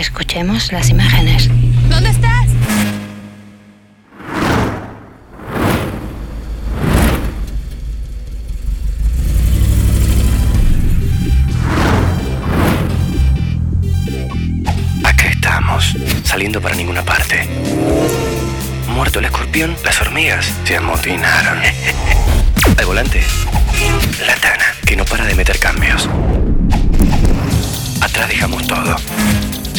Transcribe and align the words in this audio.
Escuchemos 0.00 0.72
las 0.72 0.88
imágenes. 0.88 1.50
¿Dónde 1.90 2.08
estás? 2.08 2.46
Acá 15.04 15.26
estamos, 15.26 15.94
saliendo 16.24 16.62
para 16.62 16.74
ninguna 16.76 17.02
parte. 17.02 17.46
Muerto 18.88 19.18
el 19.18 19.26
escorpión, 19.26 19.76
las 19.84 20.00
hormigas 20.00 20.50
se 20.64 20.78
amotinaron. 20.78 21.58
Al 22.78 22.86
volante, 22.86 23.20
la 24.26 24.34
tana, 24.36 24.64
que 24.86 24.96
no 24.96 25.04
para 25.04 25.26
de 25.26 25.34
meter 25.34 25.58
cambios. 25.58 26.08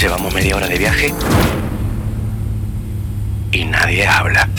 Llevamos 0.01 0.33
media 0.33 0.55
hora 0.55 0.67
de 0.67 0.79
viaje 0.79 1.13
y 3.51 3.65
nadie 3.65 4.07
habla. 4.07 4.49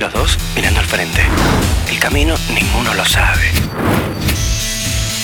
Los 0.00 0.12
dos 0.12 0.38
mirando 0.56 0.80
al 0.80 0.86
frente. 0.86 1.22
El 1.88 2.00
camino 2.00 2.34
ninguno 2.52 2.92
lo 2.94 3.04
sabe. 3.04 3.48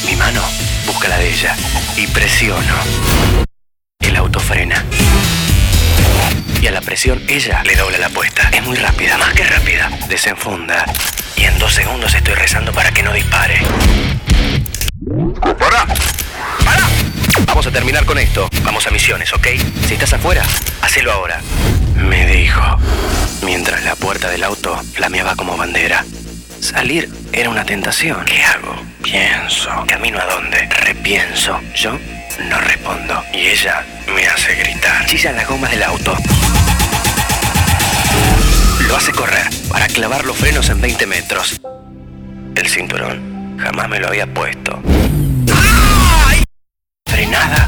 Mi 0.09 0.15
mano 0.15 0.41
busca 0.87 1.09
la 1.09 1.19
de 1.19 1.29
ella 1.29 1.57
y 1.97 2.07
presiono. 2.07 2.75
El 3.99 4.15
auto 4.15 4.39
frena. 4.39 4.85
Y 6.63 6.69
a 6.69 6.71
la 6.71 6.81
presión 6.81 7.21
ella 7.27 7.65
le 7.65 7.75
dobla 7.75 7.99
la 7.99 8.07
apuesta. 8.07 8.49
Es 8.53 8.63
muy 8.63 8.77
rápida, 8.77 9.19
más 9.19 9.35
que 9.35 9.43
rápida. 9.43 9.91
Desenfunda. 10.09 10.87
Y 11.37 11.47
en 11.47 11.59
dos 11.59 11.75
segundos 11.75 12.15
estoy 12.15 12.35
terminar 17.77 18.07
con 18.07 18.17
esto. 18.17 18.49
Vamos 18.65 18.87
a 18.87 18.91
misiones, 18.91 19.35
¿ok? 19.35 19.49
Si 19.87 19.93
estás 19.93 20.15
afuera, 20.15 20.43
hacelo 20.81 21.13
ahora. 21.13 21.43
Me 21.95 22.25
dijo, 22.25 22.63
mientras 23.43 23.85
la 23.85 23.95
puerta 23.95 24.31
del 24.31 24.45
auto 24.45 24.83
flameaba 24.95 25.37
como 25.37 25.59
bandera. 25.59 26.03
Salir 26.59 27.11
era 27.35 27.51
una 27.51 27.67
tentación. 27.67 28.25
¿Qué 28.25 28.43
hago? 28.43 28.75
Pienso. 29.03 29.69
¿Camino 29.87 30.19
a 30.19 30.25
dónde? 30.25 30.67
Repienso. 30.87 31.61
Yo 31.75 31.99
no 32.49 32.59
respondo. 32.61 33.23
Y 33.35 33.49
ella 33.49 33.85
me 34.15 34.27
hace 34.27 34.55
gritar. 34.55 35.05
Chilla 35.05 35.33
las 35.33 35.47
gomas 35.47 35.71
del 35.71 35.83
auto. 35.83 36.17
Lo 38.89 38.97
hace 38.97 39.13
correr 39.13 39.51
para 39.69 39.87
clavar 39.89 40.25
los 40.25 40.39
frenos 40.39 40.71
en 40.71 40.81
20 40.81 41.07
metros. 41.07 41.61
El 42.55 42.69
cinturón 42.69 43.59
jamás 43.59 43.87
me 43.87 44.01
lo 44.01 44.09
había 44.09 44.27
puesto. 44.27 44.81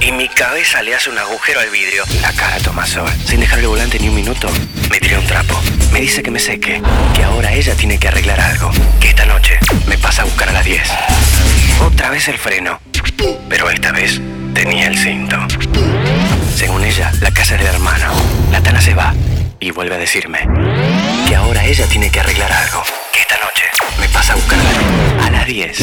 Y 0.00 0.12
mi 0.12 0.28
cabeza 0.28 0.82
le 0.82 0.94
hace 0.94 1.10
un 1.10 1.18
agujero 1.18 1.60
al 1.60 1.70
vidrio. 1.70 2.04
La 2.22 2.32
cara 2.32 2.58
toma 2.58 2.86
sol. 2.86 3.10
Sin 3.26 3.40
dejar 3.40 3.58
el 3.58 3.66
volante 3.66 3.98
ni 3.98 4.08
un 4.08 4.14
minuto, 4.14 4.48
me 4.90 5.00
tiré 5.00 5.18
un 5.18 5.26
trapo. 5.26 5.60
Me 5.92 6.00
dice 6.00 6.22
que 6.22 6.30
me 6.30 6.38
seque, 6.38 6.80
que 7.14 7.24
ahora 7.24 7.52
ella 7.52 7.74
tiene 7.74 7.98
que 7.98 8.08
arreglar 8.08 8.40
algo. 8.40 8.70
Que 9.00 9.08
esta 9.08 9.24
noche 9.26 9.58
me 9.86 9.98
pasa 9.98 10.22
a 10.22 10.24
buscar 10.24 10.48
a 10.48 10.52
las 10.52 10.64
10. 10.64 10.82
Otra 11.80 12.10
vez 12.10 12.28
el 12.28 12.38
freno. 12.38 12.80
Pero 13.48 13.70
esta 13.70 13.92
vez 13.92 14.20
tenía 14.54 14.86
el 14.86 14.96
cinto. 14.96 15.36
Según 16.56 16.84
ella, 16.84 17.12
la 17.20 17.30
casa 17.30 17.54
es 17.56 17.60
del 17.60 17.74
hermano. 17.74 18.12
La 18.52 18.62
tana 18.62 18.80
se 18.80 18.94
va 18.94 19.14
y 19.60 19.70
vuelve 19.70 19.96
a 19.96 19.98
decirme 19.98 20.46
que 21.26 21.34
ahora 21.36 21.64
ella 21.64 21.86
tiene 21.86 22.10
que 22.10 22.20
arreglar 22.20 22.52
algo. 22.52 22.82
Que 23.12 23.20
esta 23.20 23.36
noche 23.38 23.64
me 24.00 24.08
pasa 24.08 24.32
a 24.32 24.36
buscar 24.36 24.58
a 25.22 25.30
las 25.30 25.46
10. 25.46 25.78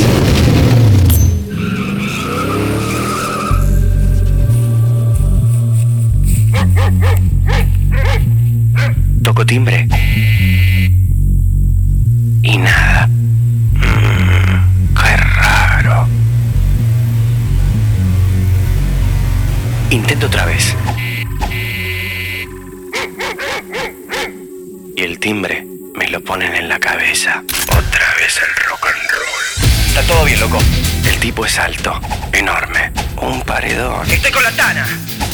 Está 29.97 30.13
todo 30.13 30.25
bien, 30.25 30.38
loco. 30.41 30.57
El 31.06 31.17
tipo 31.22 31.45
es 31.45 31.57
alto, 31.57 31.97
enorme, 32.33 32.91
un 33.22 33.41
paredón. 33.44 34.06
¡Estoy 34.11 34.29
con 34.29 34.44
la 34.44 34.51
tana! 34.51 34.85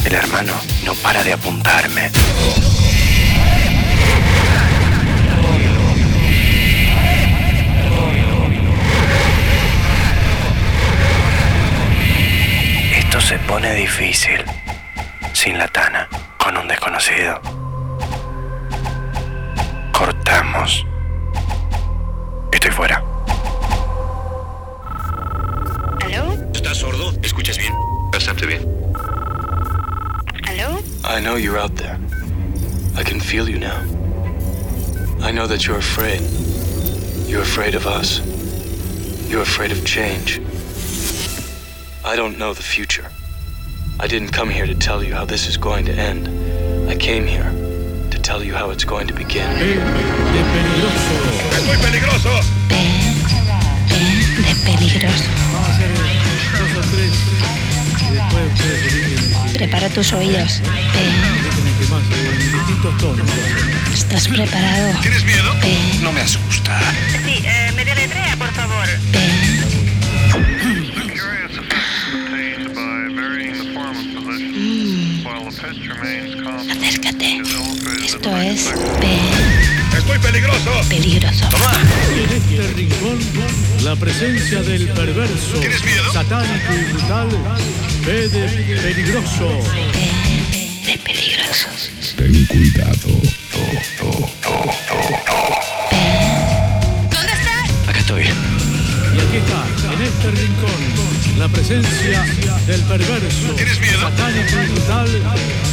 El 0.05 0.13
hermano 0.13 0.53
no 0.85 0.93
para 0.93 1.23
de 1.23 1.33
apuntarme. 1.33 2.11
Esto 12.99 13.19
se 13.19 13.39
pone 13.39 13.73
difícil. 13.73 14.45
Sin 15.33 15.57
la 15.57 15.67
tana, 15.69 16.07
con 16.37 16.55
un 16.55 16.67
desconocido. 16.67 17.41
Cortamos. 19.91 20.85
Estoy 22.51 22.69
fuera. 22.69 23.10
I 31.11 31.19
know 31.19 31.35
you're 31.35 31.57
out 31.57 31.75
there. 31.75 31.99
I 32.95 33.03
can 33.03 33.19
feel 33.19 33.49
you 33.49 33.59
now. 33.59 33.81
I 35.19 35.31
know 35.31 35.45
that 35.45 35.67
you're 35.67 35.77
afraid. 35.77 36.21
You're 37.27 37.41
afraid 37.41 37.75
of 37.75 37.85
us. 37.85 38.21
You're 39.29 39.41
afraid 39.41 39.73
of 39.73 39.85
change. 39.85 40.39
I 42.05 42.15
don't 42.15 42.39
know 42.39 42.53
the 42.53 42.63
future. 42.63 43.11
I 43.99 44.07
didn't 44.07 44.31
come 44.31 44.49
here 44.49 44.65
to 44.65 44.73
tell 44.73 45.03
you 45.03 45.13
how 45.13 45.25
this 45.25 45.47
is 45.49 45.57
going 45.57 45.83
to 45.87 45.91
end. 45.91 46.29
I 46.89 46.95
came 46.95 47.27
here 47.27 47.51
to 48.09 48.17
tell 48.17 48.41
you 48.41 48.53
how 48.53 48.69
it's 48.69 48.85
going 48.85 49.07
to 49.07 49.13
begin. 49.13 49.49
de 49.59 50.45
peligroso. 50.53 51.11
¡Estoy 51.57 51.77
peligroso! 51.83 52.41
De 54.47 54.55
peligroso. 54.63 54.90
Prepara 59.71 59.93
tus 59.93 60.11
oídos. 60.11 60.59
eh. 60.59 60.63
¿Estás 63.93 64.27
preparado? 64.27 64.99
¿Tienes 65.01 65.23
miedo? 65.23 65.55
Eh. 65.63 65.99
No 66.01 66.11
me 66.11 66.19
asusta. 66.19 66.77
Sí, 67.25 67.41
eh, 67.45 67.71
me 67.73 67.85
deletrea, 67.85 68.35
por 68.35 68.51
favor. 68.51 68.85
Constant 75.23 75.77
Acércate. 76.69 77.41
Esto 78.03 78.37
es. 78.37 78.73
¡Estoy 80.13 80.31
peligroso! 80.31 80.71
peligroso. 80.89 81.45
En 82.11 82.31
este 82.35 82.73
rincón, 82.73 83.17
la 83.81 83.95
presencia 83.95 84.61
del 84.61 84.89
perverso, 84.89 85.57
¿Tienes 85.57 85.81
miedo? 85.85 86.11
satánico 86.11 86.73
y 86.73 86.91
brutal, 86.91 87.29
ve 88.05 88.27
de 88.27 88.47
peligroso. 88.81 89.47
De 90.85 90.97
peligroso. 90.97 91.69
Ten 92.17 92.45
cuidado. 92.45 93.07
¿Dónde 97.09 97.31
estás? 97.31 97.69
Acá 97.87 97.99
estoy. 97.99 98.23
Y 98.23 99.19
aquí 99.21 99.37
está, 99.37 99.93
en 99.93 100.01
este 100.01 100.31
rincón, 100.31 101.39
la 101.39 101.47
presencia 101.47 102.25
del 102.67 102.81
perverso, 102.81 103.55
satánico 104.01 104.61
y 104.61 104.71
brutal, 104.73 105.09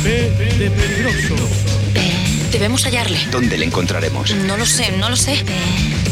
ve 0.05 0.31
de 0.59 0.71
peligroso. 0.71 1.88
Debemos 2.51 2.85
hallarle. 2.85 3.19
¿Dónde 3.31 3.59
le 3.59 3.67
encontraremos? 3.67 4.35
No 4.35 4.57
lo 4.57 4.65
sé, 4.65 4.93
no 4.93 5.11
lo 5.11 5.17
sé. 5.17 5.45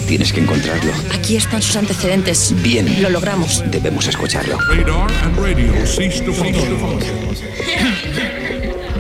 Tienes 0.06 0.33
que 0.33 0.41
encontrarlo. 0.41 0.93
Aquí 1.12 1.37
están 1.37 1.62
sus 1.62 1.77
antecedentes. 1.77 2.55
Bien. 2.62 3.03
Lo 3.03 3.09
logramos. 3.09 3.62
Debemos 3.71 4.06
escucharlo. 4.06 4.59
Radar 4.69 5.11
and 5.25 5.37
radio 5.38 5.73
cease 5.87 6.21
to. 6.21 6.33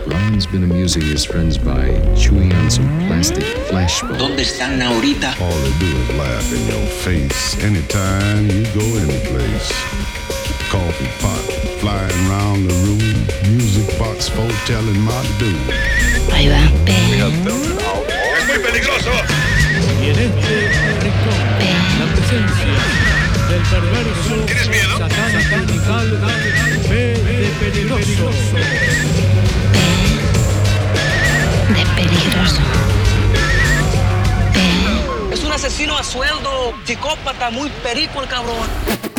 Ryan's 0.06 0.46
been 0.46 0.64
amusing 0.64 1.02
his 1.02 1.26
friends 1.26 1.58
by 1.58 1.90
chewing 2.16 2.52
on 2.54 2.70
some 2.70 2.88
plastic 3.06 3.44
flashbulbs. 3.68 4.18
¿Dónde 4.18 4.42
están 4.42 4.80
ahorita? 4.80 5.36
All 5.40 5.50
they 5.62 5.72
do 5.78 5.86
is 5.86 6.16
laugh 6.16 6.52
in 6.52 6.66
your 6.68 6.86
face 7.04 7.56
anytime 7.62 8.48
you 8.48 8.64
go 8.74 8.84
any 8.98 9.18
place. 9.26 9.72
Coffee 10.70 11.08
pot 11.20 11.65
flying 11.80 12.28
round 12.28 12.68
the 12.68 12.74
room. 12.84 13.02
Music 13.56 13.86
box 13.98 14.28
foretelling 14.28 15.00
my 15.00 15.22
doom. 15.38 15.56
Ahí 16.32 16.48
va. 16.48 16.62
Es 16.86 18.46
muy 18.46 18.58
peligroso. 18.58 19.10
Y 20.02 20.10
en 20.10 20.18
este 20.18 20.54
rincón, 21.02 21.40
la 21.98 22.06
presencia 22.14 22.74
del 23.48 23.62
perverso. 23.62 24.34
¿Tienes 24.46 24.68
miedo? 24.68 24.98
Satanical, 24.98 25.66
P 26.88 26.94
de 26.94 27.48
peligroso. 27.60 28.26
P 28.52 28.56
de 31.74 31.84
peligroso. 31.96 32.62
P. 34.52 35.34
Es 35.34 35.40
un 35.44 35.52
asesino 35.52 35.96
a 35.96 36.02
sueldo, 36.02 36.74
psicópata, 36.84 37.50
muy 37.50 37.70
perico 37.82 38.22
el 38.22 38.28
cabrón. 38.28 39.15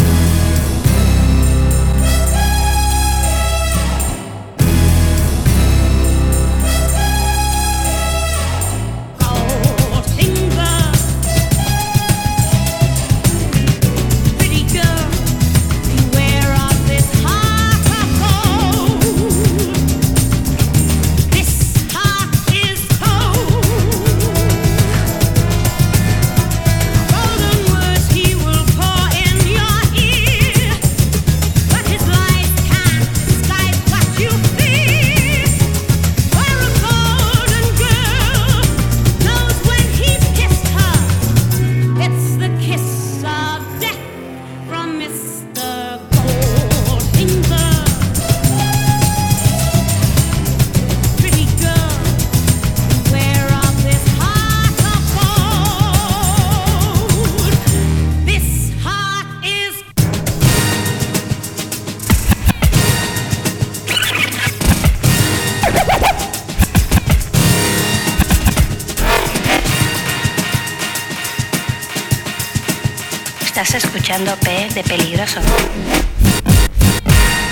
Escuchando 74.18 74.36
P 74.44 74.74
de 74.74 74.84
peligroso. 74.84 75.40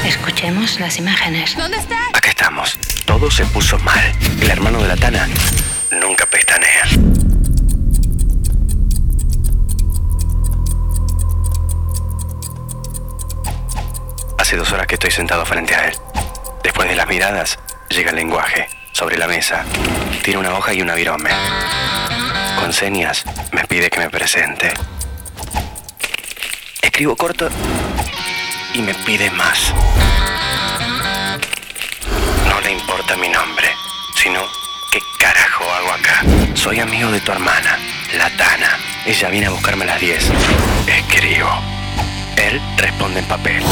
Escuchemos 0.04 0.80
las 0.80 0.98
imágenes. 0.98 1.56
¿Dónde 1.56 1.78
estás? 1.78 2.00
Acá 2.14 2.30
estamos. 2.30 2.80
Todo 3.06 3.30
se 3.30 3.46
puso 3.46 3.78
mal. 3.80 4.12
El 4.42 4.50
hermano 4.50 4.82
de 4.82 4.88
la 4.88 4.96
Tana 4.96 5.28
nunca 5.92 6.26
pestanea. 6.26 6.84
Hace 14.40 14.58
dos 14.58 14.72
horas 14.72 14.88
que 14.88 14.96
estoy 14.96 15.12
sentado 15.12 15.46
frente 15.46 15.76
a 15.76 15.88
él. 15.88 15.96
Después 16.64 16.90
de 16.90 16.96
las 16.96 17.08
miradas, 17.08 17.60
llega 17.90 18.10
el 18.10 18.16
lenguaje. 18.16 18.68
Sobre 18.92 19.18
la 19.18 19.28
mesa, 19.28 19.66
tiene 20.24 20.40
una 20.40 20.56
hoja 20.56 20.74
y 20.74 20.82
una 20.82 20.96
virome. 20.96 21.30
Con 22.60 22.74
señas, 22.74 23.24
me 23.52 23.66
pide 23.66 23.90
que 23.90 24.00
me 24.00 24.10
presente. 24.10 24.74
Escribo 26.86 27.16
corto 27.16 27.50
y 28.74 28.82
me 28.82 28.94
pide 28.94 29.32
más. 29.32 29.74
No 32.48 32.62
le 32.62 32.72
importa 32.72 33.18
mi 33.18 33.28
nombre, 33.28 33.68
sino 34.16 34.40
qué 34.92 35.00
carajo 35.20 35.64
hago 35.64 35.92
acá. 35.92 36.24
Soy 36.54 36.80
amigo 36.80 37.12
de 37.12 37.20
tu 37.22 37.32
hermana, 37.32 37.80
la 38.18 38.30
Tana. 38.38 38.78
Ella 39.06 39.30
viene 39.30 39.48
a 39.48 39.50
buscarme 39.50 39.84
a 39.84 39.88
las 39.88 40.00
10. 40.00 40.32
Escribo. 40.86 41.50
Él 42.38 42.62
responde 42.78 43.20
en 43.20 43.26
papel. 43.26 43.64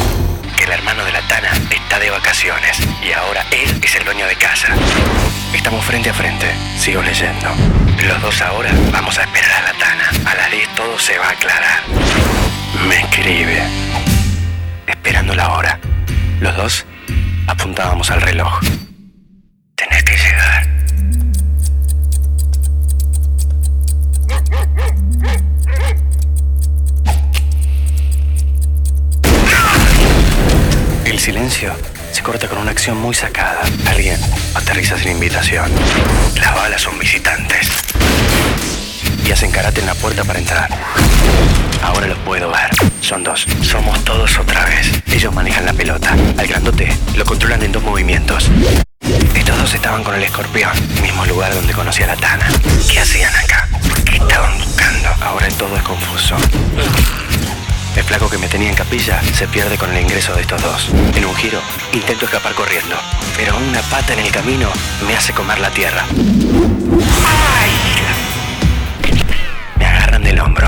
Que 0.57 0.63
el 0.63 0.71
hermano 0.71 1.06
de 1.06 1.12
la 1.12 1.21
Tana 1.27 1.51
está 1.69 2.00
de 2.00 2.10
vacaciones 2.10 2.80
y 3.04 3.12
ahora 3.12 3.45
él 3.51 3.80
es 3.81 3.95
el 3.95 4.06
dueño 4.06 4.25
de 4.25 4.36
casa. 4.36 4.69
Estamos 5.54 5.86
frente 5.86 6.10
a 6.10 6.13
frente. 6.15 6.48
Sigo 6.80 7.04
leyendo. 7.04 7.48
Los 8.07 8.21
dos 8.21 8.42
ahora 8.42 8.71
vamos 8.92 9.18
a 9.19 9.24
esperar 9.24 9.51
a 9.51 9.71
la 9.71 9.80
Tana. 9.80 10.31
A 10.31 10.36
las 10.36 10.51
10 10.51 10.68
todo 10.75 11.00
se 11.00 11.18
va 11.19 11.27
a 11.27 11.31
aclarar. 11.31 12.52
Me 12.88 13.00
escribe. 13.00 13.62
Esperando 14.88 15.33
la 15.35 15.53
hora. 15.53 15.80
Los 16.39 16.56
dos 16.56 16.85
apuntábamos 17.47 18.09
al 18.12 18.21
reloj. 18.21 18.59
Tenés 19.75 20.03
que 20.03 20.18
llegar. 20.18 20.68
El 31.06 31.19
silencio 31.19 31.74
se 32.12 32.21
corta 32.21 32.47
con 32.47 32.57
una 32.57 32.71
acción 32.71 32.97
muy 32.97 33.13
sacada. 33.13 33.62
Alguien 33.88 34.19
aterriza 34.56 34.97
sin 34.97 35.12
invitación. 35.12 35.71
Las 36.36 36.56
balas 36.56 36.81
son 36.81 36.97
visitantes. 37.00 37.93
Y 39.25 39.31
hacen 39.31 39.52
karate 39.52 39.80
en 39.80 39.88
la 39.88 39.96
puerta 39.96 40.24
para 40.24 40.40
entrar. 40.40 40.70
Ahora 41.81 42.08
los 42.08 42.18
puedo 42.20 42.50
ver. 42.50 42.70
Son 43.02 43.24
dos. 43.24 43.46
Somos 43.62 44.04
todos 44.04 44.38
otra 44.38 44.66
vez. 44.66 44.92
Ellos 45.12 45.34
manejan 45.34 45.66
la 45.66 45.74
pelota. 45.74 46.16
Al 46.38 46.48
grandote 46.48 46.96
lo 47.16 47.25
controlan 47.25 47.62
en 47.64 47.72
dos 47.72 47.84
movimientos. 47.84 48.50
Estos 49.36 49.58
dos 49.58 49.74
estaban 49.74 50.04
con 50.04 50.16
el 50.16 50.24
escorpión, 50.24 50.72
mismo 51.02 51.25
lugar 51.25 51.54
donde 51.54 51.74
conocí 51.74 52.04
a 52.04 52.08
la 52.08 52.16
Tana. 52.16 52.48
¿Qué 52.90 53.00
hacían 53.00 53.36
acá? 53.36 53.68
¿Qué 54.06 54.16
estaban 54.16 54.58
buscando? 54.58 55.10
Ahora 55.22 55.48
todo 55.50 55.75
es 55.75 55.84
confuso. 55.84 56.36
El 57.96 58.04
flaco 58.04 58.30
que 58.30 58.38
me 58.38 58.48
tenía 58.48 58.70
en 58.70 58.75
capilla 58.75 59.22
se 59.34 59.48
pierde 59.48 59.78
con 59.78 59.92
el 59.92 60.02
ingreso 60.02 60.34
de 60.34 60.42
estos 60.42 60.62
dos. 60.62 60.90
En 61.16 61.25
un 61.25 61.36
giro, 61.36 61.62
intento 61.94 62.25
escapar 62.25 62.54
corriendo, 62.54 62.96
pero 63.38 63.56
una 63.58 63.81
pata 63.84 64.14
en 64.14 64.20
el 64.20 64.31
camino 64.31 64.70
me 65.06 65.16
hace 65.16 65.34
comer 65.34 65.60
la 65.60 65.70
tierra. 65.70 66.06
Del 70.33 70.41
hombro 70.41 70.68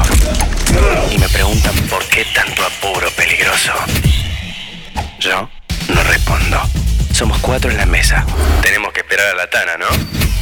y 1.10 1.18
me 1.18 1.28
preguntan 1.28 1.76
por 1.90 2.04
qué 2.06 2.24
tanto 2.36 2.64
apuro 2.64 3.10
peligroso. 3.12 3.72
Yo 5.20 5.50
no 5.92 6.04
respondo. 6.04 6.62
Somos 7.12 7.40
cuatro 7.40 7.72
en 7.72 7.78
la 7.78 7.86
mesa. 7.88 8.24
Tenemos 8.62 8.94
que 8.94 9.00
esperar 9.00 9.28
a 9.30 9.36
la 9.36 9.50
Tana, 9.50 9.78
¿no? 9.78 9.88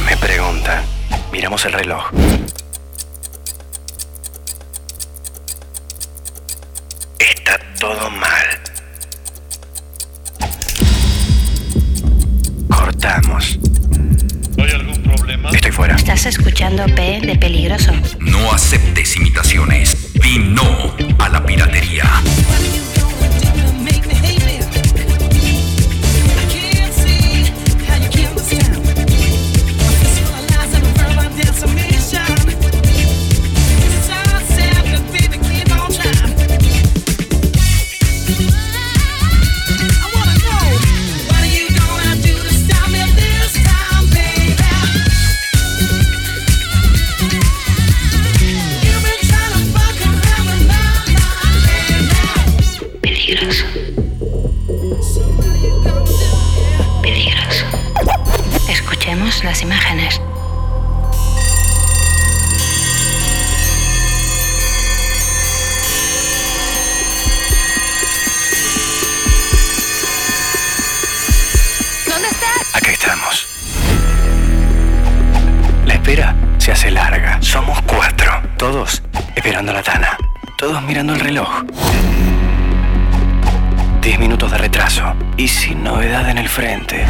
Me 0.04 0.14
preguntan. 0.18 0.84
Miramos 1.32 1.64
el 1.64 1.72
reloj. 1.72 2.10
Está 7.18 7.58
todo 7.80 8.10
mal. 8.10 8.60
Cortamos. 12.68 13.58
Estoy 15.52 15.72
fuera. 15.72 15.96
Estás 15.96 16.26
escuchando 16.26 16.84
P 16.86 17.20
de 17.20 17.36
peligroso. 17.36 17.92
No 18.20 18.52
aceptes 18.52 19.16
imitaciones. 19.16 20.12
Di 20.14 20.38
no 20.38 20.94
a 21.18 21.28
la 21.28 21.44
piratería. 21.44 22.04
Peligroso. 53.34 53.64
Peligroso. 57.02 57.64
Escuchemos 58.68 59.42
las 59.42 59.60
imágenes. 59.60 60.20
¿Dónde 72.06 72.28
estás? 72.28 72.74
Acá 72.76 72.92
estamos. 72.92 73.46
La 75.84 75.94
espera 75.94 76.36
se 76.58 76.70
hace 76.70 76.92
larga. 76.92 77.42
Somos 77.42 77.82
cuatro. 77.82 78.30
Todos 78.56 79.02
esperando 79.34 79.72
a 79.72 79.74
la 79.74 79.82
Tana. 79.82 80.16
Todos 80.56 80.80
mirando 80.84 81.14
el 81.14 81.20
reloj. 81.20 81.64
Y 85.36 85.48
sin 85.48 85.82
novedad 85.82 86.28
en 86.28 86.38
el 86.38 86.48
frente. 86.48 87.04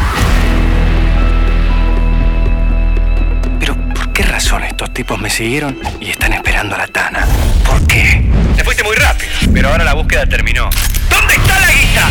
Pero, 3.61 3.77
¿por 3.95 4.13
qué 4.13 4.23
razón 4.23 4.65
estos 4.65 4.93
tipos 4.93 5.21
me 5.21 5.31
siguieron 5.31 5.79
y 6.01 6.11
están 6.11 6.33
esperando? 6.33 6.45
esperando 6.55 6.77
a 6.77 6.79
la 6.79 6.87
Tana. 6.87 7.27
¿Por 7.67 7.85
qué? 7.87 8.23
Te 8.57 8.63
fuiste 8.63 8.85
muy 8.85 8.95
rápido, 8.95 9.33
pero 9.53 9.71
ahora 9.71 9.83
la 9.83 9.95
búsqueda 9.95 10.25
terminó. 10.27 10.71
¿Dónde 11.11 11.35
está 11.35 11.59
la 11.59 11.73
guita? 11.73 12.11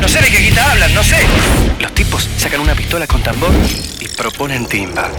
No 0.00 0.08
sé 0.08 0.20
de 0.20 0.30
qué 0.30 0.38
guita 0.40 0.72
hablan, 0.72 0.92
no 0.94 1.02
sé. 1.02 1.16
Los 1.80 1.94
tipos 1.94 2.28
sacan 2.36 2.60
una 2.60 2.74
pistola 2.74 3.06
con 3.06 3.22
tambor 3.22 3.50
y 4.00 4.08
proponen 4.08 4.66
timba. 4.66 5.10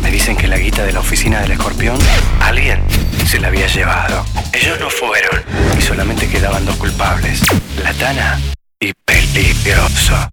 Me 0.00 0.10
dicen 0.12 0.36
que 0.36 0.46
la 0.46 0.56
guita 0.56 0.84
de 0.84 0.92
la 0.92 1.00
oficina 1.00 1.40
del 1.40 1.52
escorpión, 1.52 1.98
alguien 2.40 2.80
se 3.26 3.40
la 3.40 3.48
había 3.48 3.66
llevado. 3.66 4.24
Ellos 4.52 4.78
no 4.78 4.88
fueron 4.88 5.42
y 5.76 5.82
solamente 5.82 6.28
quedaban 6.28 6.64
dos 6.64 6.76
culpables. 6.76 7.40
La 7.82 7.92
Tana 7.94 8.38
y 8.82 8.92
Peligroso. 9.04 10.28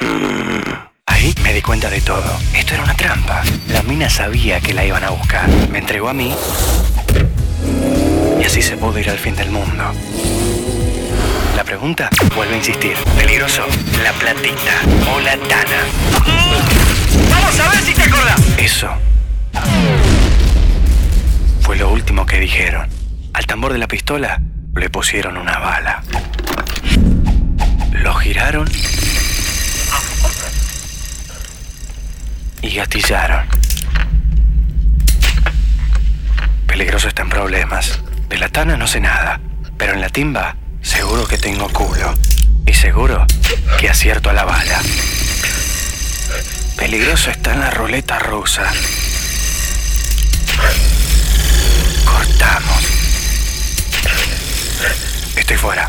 Mm. 0.00 0.72
Ahí 1.06 1.34
me 1.42 1.52
di 1.52 1.60
cuenta 1.60 1.90
de 1.90 2.00
todo. 2.00 2.38
Esto 2.54 2.74
era 2.74 2.82
una 2.82 2.94
trampa. 2.94 3.42
La 3.68 3.82
mina 3.82 4.08
sabía 4.08 4.60
que 4.60 4.72
la 4.72 4.84
iban 4.84 5.04
a 5.04 5.10
buscar. 5.10 5.48
Me 5.70 5.78
entregó 5.78 6.08
a 6.08 6.14
mí. 6.14 6.34
Y 8.40 8.44
así 8.44 8.62
se 8.62 8.76
pudo 8.76 8.98
ir 8.98 9.10
al 9.10 9.18
fin 9.18 9.36
del 9.36 9.50
mundo. 9.50 9.84
La 11.54 11.64
pregunta 11.64 12.08
vuelve 12.34 12.54
a 12.54 12.56
insistir. 12.56 12.96
Peligroso, 13.16 13.66
la 14.02 14.12
platita 14.12 14.72
o 15.14 15.20
la 15.20 15.36
tana. 15.36 15.82
¡Vamos 17.30 17.60
a 17.60 17.68
ver 17.68 17.80
si 17.82 17.92
te 17.92 18.02
acordás! 18.02 18.40
Eso 18.58 18.88
fue 21.60 21.76
lo 21.76 21.90
último 21.90 22.24
que 22.24 22.40
dijeron. 22.40 22.88
Al 23.34 23.46
tambor 23.46 23.72
de 23.72 23.78
la 23.78 23.86
pistola 23.86 24.40
le 24.74 24.90
pusieron 24.90 25.36
una 25.36 25.58
bala. 25.58 26.02
Y 32.82 32.84
gatillaron. 32.84 33.46
Peligroso 36.66 37.08
está 37.08 37.22
en 37.22 37.28
problemas. 37.28 38.00
De 38.28 38.38
la 38.38 38.48
tana 38.48 38.76
no 38.76 38.86
sé 38.86 39.00
nada, 39.00 39.40
pero 39.78 39.94
en 39.94 40.00
la 40.00 40.08
timba 40.08 40.56
seguro 40.80 41.26
que 41.26 41.38
tengo 41.38 41.68
culo. 41.68 42.14
Y 42.66 42.72
seguro 42.74 43.24
que 43.78 43.88
acierto 43.88 44.30
a 44.30 44.32
la 44.32 44.44
bala. 44.44 44.80
Peligroso 46.76 47.30
está 47.30 47.52
en 47.54 47.60
la 47.60 47.70
ruleta 47.70 48.18
rusa. 48.18 48.64
Cortamos. 52.04 52.84
Estoy 55.36 55.56
fuera. 55.56 55.88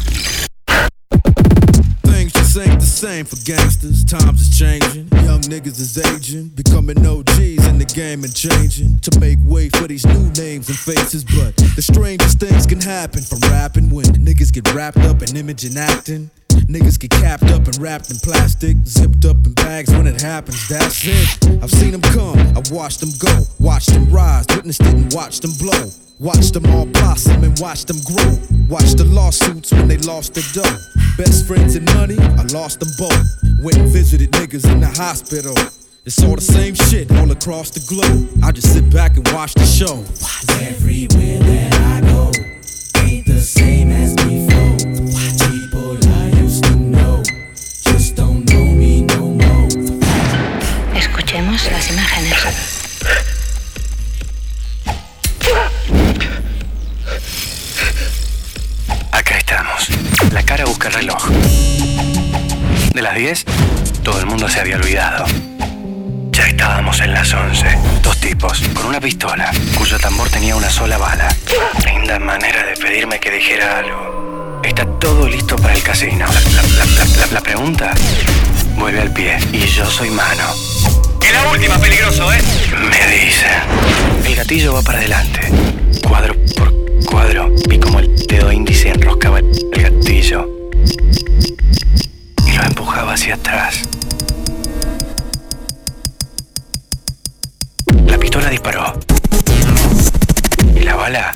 Same 3.03 3.25
for 3.25 3.35
gangsters. 3.43 4.05
Times 4.05 4.39
is 4.39 4.57
changing. 4.57 5.09
Young 5.27 5.41
niggas 5.51 5.77
is 5.77 5.97
aging. 5.97 6.47
Becoming 6.55 7.05
OGs 7.05 7.67
in 7.67 7.77
the 7.77 7.91
game 7.93 8.23
and 8.23 8.33
changing. 8.33 8.97
To 8.99 9.19
make 9.19 9.37
way 9.43 9.67
for 9.67 9.89
these 9.89 10.05
new 10.05 10.31
names 10.39 10.69
and 10.69 10.79
faces. 10.79 11.25
But 11.25 11.51
the 11.75 11.81
strangest 11.81 12.39
things 12.39 12.65
can 12.65 12.79
happen 12.79 13.21
from 13.21 13.39
rapping 13.51 13.89
when 13.89 14.05
niggas 14.23 14.53
get 14.53 14.73
wrapped 14.73 14.99
up 14.99 15.21
in 15.21 15.35
image 15.35 15.65
and 15.65 15.77
acting. 15.77 16.31
Niggas 16.71 16.97
get 16.97 17.11
capped 17.11 17.51
up 17.51 17.67
and 17.67 17.77
wrapped 17.77 18.09
in 18.09 18.15
plastic, 18.23 18.77
zipped 18.85 19.25
up 19.25 19.35
in 19.45 19.51
bags 19.51 19.91
when 19.91 20.07
it 20.07 20.21
happens, 20.21 20.69
that's 20.69 21.03
it. 21.03 21.61
I've 21.61 21.71
seen 21.71 21.91
them 21.91 22.01
come, 22.15 22.39
I've 22.55 22.71
watched 22.71 23.01
them 23.01 23.11
go, 23.19 23.43
watched 23.59 23.91
them 23.91 24.09
rise, 24.09 24.45
witnessed 24.55 24.79
it 24.79 24.93
and 24.93 25.13
watched 25.13 25.41
them 25.41 25.51
blow. 25.59 25.91
Watched 26.19 26.53
them 26.53 26.65
all 26.67 26.85
blossom 26.85 27.43
and 27.43 27.59
watched 27.59 27.87
them 27.87 27.99
grow. 28.05 28.39
Watched 28.69 28.97
the 28.97 29.03
lawsuits 29.03 29.73
when 29.73 29.89
they 29.89 29.97
lost 29.97 30.35
their 30.35 30.47
dough. 30.53 30.77
Best 31.15 31.45
friends 31.45 31.75
and 31.75 31.85
money, 31.93 32.17
I 32.19 32.41
lost 32.53 32.79
them 32.79 32.89
both. 32.97 33.43
Went 33.61 33.77
and 33.77 33.87
visited 33.87 34.31
niggas 34.31 34.65
in 34.71 34.79
the 34.79 34.87
hospital. 34.87 35.53
It's 36.05 36.21
all 36.23 36.35
the 36.35 36.41
same 36.41 36.73
shit 36.73 37.11
all 37.11 37.29
across 37.29 37.69
the 37.69 37.81
globe. 37.87 38.29
I 38.43 38.51
just 38.51 38.73
sit 38.73 38.91
back 38.91 39.15
and 39.15 39.27
watch 39.31 39.53
the 39.53 39.63
show. 39.63 40.03
Everywhere 40.59 41.37
that 41.37 41.73
I 41.79 42.01
go, 42.01 42.31
ain't 43.05 43.27
the 43.27 43.39
same 43.39 43.91
as 43.91 44.15
before. 44.15 44.73
People 45.51 45.97
I 46.01 46.29
used 46.41 46.63
to 46.63 46.75
know 46.77 47.21
just 47.21 48.15
don't 48.15 48.43
know 48.49 48.65
me 48.65 49.03
no 49.03 49.37
more. 49.37 49.69
Escuchemos 50.95 51.71
las 51.71 51.91
imágenes. 51.91 52.72
La 60.33 60.43
cara 60.43 60.65
busca 60.65 60.87
el 60.89 60.93
reloj. 60.95 61.27
De 62.93 63.01
las 63.01 63.15
10, 63.15 63.45
todo 64.03 64.19
el 64.19 64.25
mundo 64.25 64.49
se 64.49 64.59
había 64.59 64.75
olvidado. 64.77 65.25
Ya 66.31 66.47
estábamos 66.47 66.99
en 67.01 67.13
las 67.13 67.31
11. 67.33 67.65
Dos 68.01 68.17
tipos, 68.19 68.61
con 68.73 68.87
una 68.87 68.99
pistola, 68.99 69.51
cuyo 69.77 69.97
tambor 69.99 70.29
tenía 70.29 70.55
una 70.55 70.69
sola 70.69 70.97
bala. 70.97 71.27
Linda 71.85 72.19
manera 72.19 72.65
de 72.65 72.73
pedirme 72.75 73.19
que 73.19 73.31
dijera 73.31 73.79
algo. 73.79 74.61
Está 74.63 74.85
todo 74.99 75.27
listo 75.27 75.55
para 75.55 75.73
el 75.73 75.83
casino. 75.83 76.25
La, 76.25 76.33
la- 76.33 76.61
la- 76.61 76.85
la- 76.85 77.17
la- 77.25 77.33
la 77.33 77.41
pregunta 77.41 77.93
vuelve 78.75 79.01
al 79.01 79.11
pie. 79.11 79.37
Y 79.51 79.65
yo 79.67 79.85
soy 79.89 80.09
mano. 80.09 80.43
Es 81.21 81.31
la 81.33 81.49
última, 81.51 81.77
peligroso, 81.79 82.31
¿eh? 82.33 82.39
Me 82.71 83.07
dicen. 83.15 84.25
El 84.25 84.35
gatillo 84.35 84.73
va 84.73 84.81
para 84.81 84.99
adelante. 84.99 85.39
Cuadro 86.07 86.35
por 86.57 86.73
cuadro. 87.13 87.51
Vi 87.69 87.77
como 87.77 87.99
el 87.99 88.15
dedo 88.25 88.51
índice 88.51 88.89
enroscaba 88.89 89.37
el 89.37 89.69
gatillo. 89.71 90.49
Y 92.47 92.51
lo 92.53 92.63
empujaba 92.63 93.13
hacia 93.13 93.35
atrás. 93.35 93.83
La 98.07 98.17
pistola 98.17 98.49
disparó. 98.49 98.99
Y 100.75 100.79
la 100.79 100.95
bala. 100.95 101.35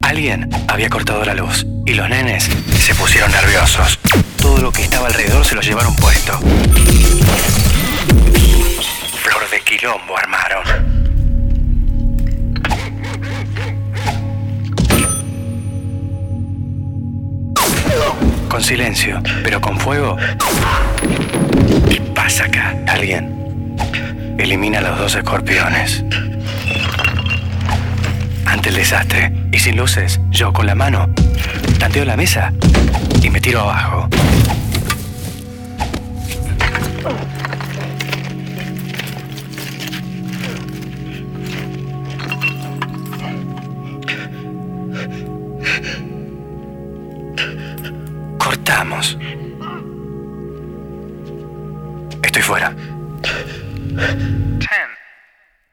Alguien 0.00 0.48
había 0.68 0.88
cortado 0.88 1.22
la 1.24 1.34
luz 1.34 1.66
y 1.84 1.92
los 1.92 2.08
nenes 2.08 2.48
se 2.80 2.94
pusieron 2.94 3.30
nerviosos. 3.30 3.98
Todo 4.40 4.58
lo 4.58 4.72
que 4.72 4.84
estaba 4.84 5.08
alrededor 5.08 5.44
se 5.44 5.54
lo 5.54 5.60
llevaron 5.60 5.94
puesto. 5.96 6.38
Flor 9.22 9.50
de 9.50 9.60
quilombo 9.60 10.16
armaron. 10.16 10.83
Con 18.54 18.62
silencio, 18.62 19.20
pero 19.42 19.60
con 19.60 19.80
fuego. 19.80 20.16
¿Qué 21.90 22.00
pasa 22.14 22.44
acá? 22.44 22.76
Alguien 22.86 23.74
elimina 24.38 24.78
a 24.78 24.82
los 24.82 24.96
dos 24.96 25.16
escorpiones. 25.16 26.04
Ante 28.46 28.68
el 28.68 28.76
desastre 28.76 29.32
y 29.50 29.58
sin 29.58 29.76
luces, 29.76 30.20
yo 30.30 30.52
con 30.52 30.66
la 30.66 30.76
mano 30.76 31.08
tanteo 31.80 32.04
la 32.04 32.16
mesa 32.16 32.52
y 33.20 33.28
me 33.28 33.40
tiro 33.40 33.62
abajo. 33.62 34.08
Cortamos. 48.94 49.18
Estoy 52.22 52.42
fuera. 52.42 52.74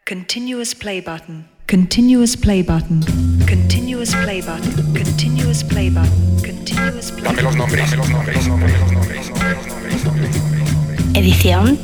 Continuous 0.05 0.75
play 0.75 1.01
button. 1.01 1.47
Continuous 1.67 2.35
play 2.35 2.61
button. 2.63 3.01
Continuous 3.47 4.13
play 4.23 4.41
button. 4.41 4.93
Continuous 4.93 5.63
play 5.63 5.89
button. 5.89 6.41
Continuous 6.43 7.11
play 7.11 7.23
Dame 7.23 7.41
los 7.43 7.55
nombres, 7.55 7.91
dame 7.91 7.97
los 7.97 8.09
nombres, 8.09 8.35
los 8.35 8.47
los 8.47 8.57
nombres, 8.57 8.77
los 8.79 8.91
nombres, 8.91 9.29
los 9.29 9.37
nombres, 9.37 10.03
los 10.03 10.05
nombres, 10.05 10.35
los 10.35 10.43
nombres. 10.43 11.15
Edición 11.15 11.79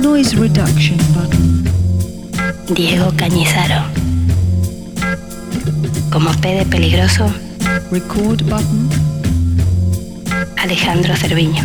Noise 0.00 0.36
reduction 0.36 0.98
button. 1.12 1.64
Diego 2.74 3.12
Cañizaro. 3.16 3.84
Como 6.10 6.32
P 6.40 6.54
de 6.54 6.64
peligroso, 6.64 7.28
Record 7.90 8.42
button. 8.44 9.05
Alejandro 10.66 11.14
Cerviño. 11.14 11.64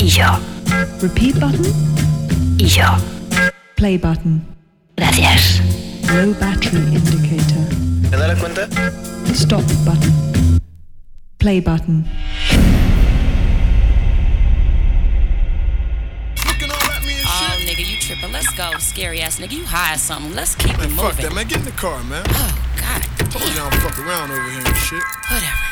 Y 0.00 0.08
yo. 0.08 0.26
Repeat 1.00 1.38
button. 1.38 2.58
Y 2.58 2.66
yo. 2.66 2.84
Play 3.76 3.96
button. 3.96 4.44
Gracias. 4.96 5.60
Low 6.12 6.34
battery 6.40 6.78
indicator. 6.78 8.10
¿Te 8.10 8.16
das 8.16 8.40
cuenta? 8.40 8.68
Stop 9.32 9.62
button. 9.84 10.60
Play 11.38 11.60
button. 11.60 12.04
Oh, 17.24 17.56
nigga, 17.64 17.88
you 17.88 18.00
tripping. 18.00 18.32
Let's 18.32 18.50
go, 18.56 18.76
scary 18.80 19.20
ass 19.20 19.38
nigga. 19.38 19.52
You 19.52 19.64
high 19.64 19.94
or 19.94 19.98
something. 19.98 20.34
Let's 20.34 20.56
keep 20.56 20.76
it 20.76 20.90
Fuck 20.90 21.18
that, 21.18 21.32
man. 21.32 21.46
Get 21.46 21.58
in 21.60 21.66
the 21.66 21.70
car, 21.70 22.02
man. 22.02 22.24
Oh, 22.30 22.52
God. 22.80 23.02
Told 23.30 23.44
you 23.44 23.60
I 23.60 23.70
don't 23.70 23.74
fuck 23.74 23.96
around 24.00 24.32
over 24.32 24.50
here 24.50 24.66
and 24.66 24.76
shit. 24.76 25.04
Whatever. 25.30 25.67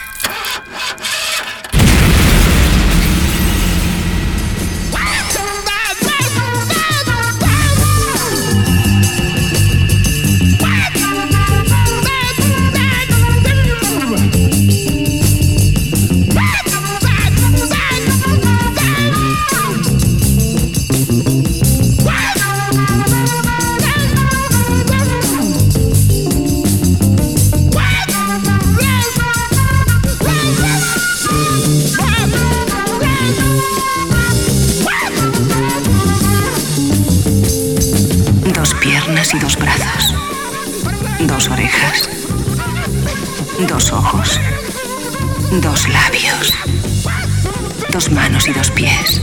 Manos 48.46 48.48
y 48.48 48.52
dos 48.52 48.70
pies. 48.70 49.22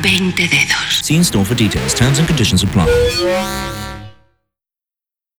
Veinte 0.00 0.48
dedos. 0.48 1.00
See 1.02 1.16
in 1.16 1.22
store 1.22 1.44
for 1.44 1.56
details. 1.56 1.94
Terms 1.94 2.18
and 2.18 2.26
conditions 2.26 2.62
apply. 2.62 3.83